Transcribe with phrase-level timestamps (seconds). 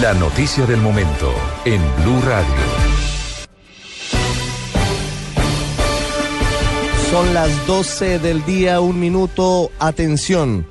[0.00, 1.32] La noticia del momento
[1.64, 2.54] en Blue Radio.
[7.10, 9.70] Son las 12 del día, un minuto.
[9.78, 10.66] Atención.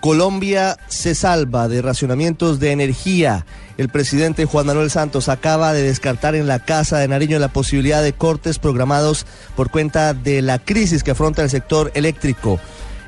[0.00, 3.46] Colombia se salva de racionamientos de energía.
[3.78, 8.02] El presidente Juan Manuel Santos acaba de descartar en la Casa de Nariño la posibilidad
[8.02, 12.58] de cortes programados por cuenta de la crisis que afronta el sector eléctrico.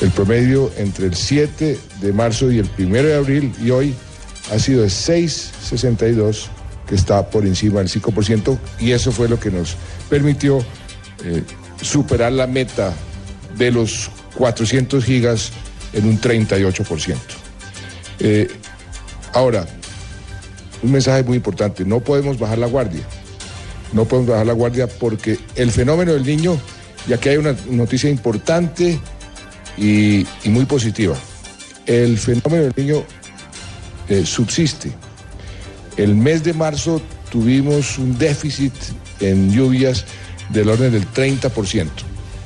[0.03, 3.95] El promedio entre el 7 de marzo y el 1 de abril y hoy
[4.53, 6.47] ha sido de 6,62,
[6.89, 9.77] que está por encima del 5%, y eso fue lo que nos
[10.11, 10.59] permitió
[11.25, 11.45] eh,
[11.81, 12.93] superar la meta
[13.57, 15.53] de los 400 gigas
[15.93, 17.15] en un 38%.
[18.19, 18.49] Eh,
[19.35, 19.69] ahora,
[20.83, 23.05] un mensaje muy importante, no podemos bajar la guardia,
[23.93, 26.59] no podemos bajar la guardia porque el fenómeno del niño,
[27.09, 28.99] y aquí hay una noticia importante
[29.77, 31.17] y, muy positiva,
[31.87, 33.05] el fenómeno del niño
[34.09, 34.93] eh, subsiste.
[35.97, 38.73] El mes de marzo tuvimos un déficit
[39.21, 40.05] en lluvias
[40.51, 41.89] del orden del 30%,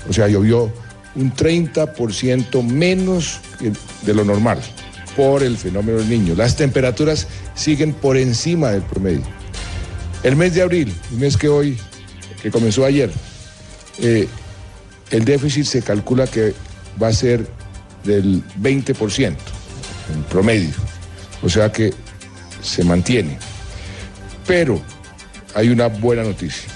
[0.09, 0.73] o sea, llovió
[1.15, 3.41] un 30% menos
[4.03, 4.61] de lo normal
[5.17, 6.35] por el fenómeno del niño.
[6.37, 9.25] Las temperaturas siguen por encima del promedio.
[10.23, 11.77] El mes de abril, el mes que hoy,
[12.43, 13.11] que comenzó ayer,
[13.99, 14.29] eh,
[15.11, 16.55] el déficit se calcula que
[17.01, 17.47] va a ser
[18.05, 19.37] del 20%
[20.15, 20.75] en promedio.
[21.43, 21.93] O sea que
[22.63, 23.39] se mantiene.
[24.47, 24.81] Pero
[25.55, 26.71] hay una buena noticia.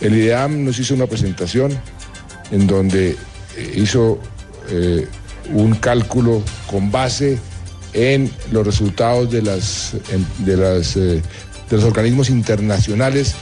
[0.00, 1.78] El IDEAM nos hizo una presentación
[2.50, 3.10] en donde
[3.56, 4.18] eh, hizo
[4.68, 5.06] eh,
[5.52, 7.38] un cálculo con base
[7.92, 9.94] en los resultados de, las,
[10.38, 11.22] de, las, eh,
[11.70, 13.34] de los organismos internacionales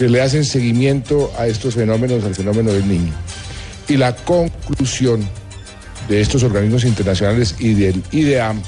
[0.00, 3.12] que le hacen seguimiento a estos fenómenos, al fenómeno del niño.
[3.86, 5.20] Y la conclusión
[6.08, 8.62] de estos organismos internacionales y del IDEAM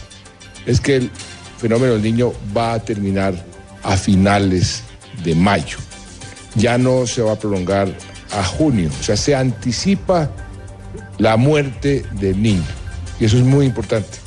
[0.66, 1.10] es que el
[1.56, 3.32] fenómeno del niño va a terminar
[3.82, 4.82] a finales
[5.24, 5.78] de mayo.
[6.54, 7.88] Ya no se va a prolongar
[8.32, 10.30] a junio, o sea, se anticipa
[11.16, 12.60] la muerte del niño.
[13.18, 14.18] Y eso es muy importante,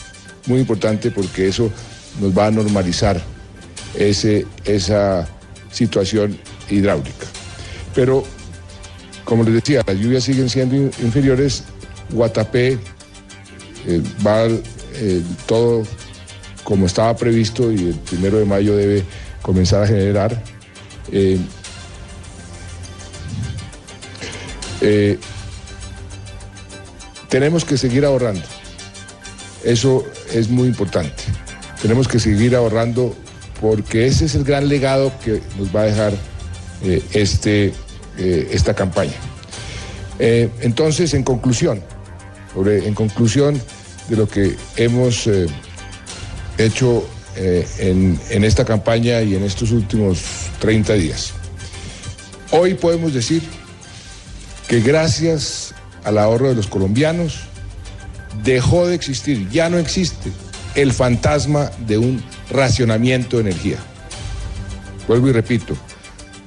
[0.48, 1.70] muy importante porque eso
[2.20, 3.22] nos va a normalizar
[3.94, 5.28] ese, esa
[5.72, 6.40] situación
[6.70, 7.26] hidráulica.
[7.94, 8.24] Pero,
[9.24, 11.64] como les decía, las lluvias siguen siendo inferiores.
[12.12, 12.78] Guatapé
[14.26, 14.48] va
[15.46, 15.84] todo
[16.66, 19.06] como estaba previsto y el primero de mayo debe
[19.42, 20.44] comenzar a generar.
[21.12, 21.40] Eh,
[24.82, 25.18] eh,
[27.30, 28.42] tenemos que seguir ahorrando.
[29.64, 30.04] Eso
[30.34, 31.24] es muy importante.
[31.82, 33.16] Tenemos que seguir ahorrando
[33.62, 36.14] porque ese es el gran legado que nos va a dejar
[36.84, 37.74] eh, este,
[38.18, 39.14] eh, esta campaña.
[40.20, 41.82] Eh, entonces, en conclusión,
[42.54, 43.62] sobre, en conclusión
[44.10, 45.30] de lo que hemos
[46.58, 50.22] hecho en, en esta campaña y en estos últimos
[50.60, 51.34] 30 días,
[52.52, 53.42] hoy podemos decir
[54.68, 57.42] que gracias al ahorro de los colombianos
[58.44, 60.32] dejó de existir, ya no existe
[60.76, 63.78] el fantasma de un racionamiento de energía.
[65.08, 65.76] Vuelvo y repito,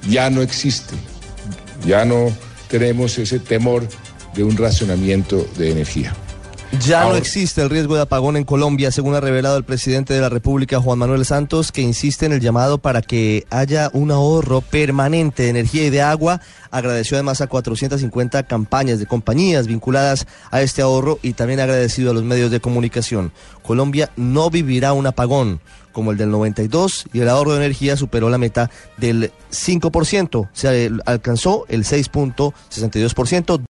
[0.07, 0.95] ya no existe,
[1.85, 2.31] ya no
[2.67, 3.87] tenemos ese temor
[4.33, 6.13] de un racionamiento de energía.
[6.85, 10.21] Ya no existe el riesgo de apagón en Colombia, según ha revelado el presidente de
[10.21, 14.61] la República, Juan Manuel Santos, que insiste en el llamado para que haya un ahorro
[14.61, 16.41] permanente de energía y de agua.
[16.69, 22.11] Agradeció además a 450 campañas de compañías vinculadas a este ahorro y también ha agradecido
[22.11, 23.31] a los medios de comunicación.
[23.63, 25.61] Colombia no vivirá un apagón
[25.99, 30.89] como el del 92 y el ahorro de energía superó la meta del 5%, se
[31.05, 33.67] alcanzó el 6.62%.